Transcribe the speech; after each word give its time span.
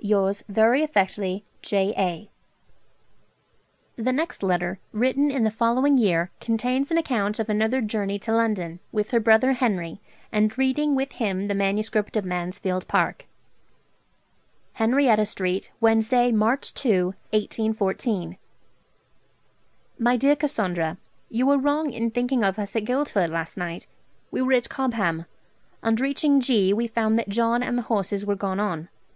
'Yours 0.00 0.44
very 0.48 0.84
affectly., 0.86 1.42
'J. 1.62 1.92
A.' 1.98 2.30
The 4.00 4.12
next 4.12 4.40
letter, 4.40 4.78
written 4.92 5.32
in 5.32 5.42
the 5.42 5.50
following 5.50 5.98
year, 5.98 6.30
contains 6.40 6.92
an 6.92 6.96
account 6.96 7.40
of 7.40 7.48
another 7.48 7.80
journey 7.80 8.16
to 8.20 8.32
London, 8.32 8.78
with 8.92 9.10
her 9.10 9.18
brother 9.18 9.54
Henry, 9.54 10.00
and 10.30 10.56
reading 10.56 10.94
with 10.94 11.14
him 11.14 11.48
the 11.48 11.56
manuscript 11.56 12.16
of 12.16 12.24
'Mansfield 12.24 12.86
Park': 12.86 13.26
'Henrietta 14.74 15.26
Street, 15.26 15.72
Wednesday, 15.80 16.30
March 16.30 16.72
2 16.72 17.06
(1814). 17.30 18.36
'MY 19.98 20.16
DEAR 20.16 20.36
CASSANDRA, 20.36 20.98
'You 21.28 21.46
were 21.46 21.58
wrong 21.58 21.92
in 21.92 22.12
thinking 22.12 22.44
of 22.44 22.60
us 22.60 22.76
at 22.76 22.84
Guildford 22.84 23.30
last 23.30 23.56
night: 23.56 23.88
we 24.30 24.40
were 24.40 24.52
at 24.52 24.68
Cobham. 24.68 25.26
On 25.82 25.96
reaching 25.96 26.38
G. 26.38 26.72
we 26.72 26.86
found 26.86 27.18
that 27.18 27.28
John 27.28 27.64
and 27.64 27.76
the 27.76 27.82
horses 27.90 28.24
were 28.24 28.36
gone 28.36 28.60
on. 28.60 28.88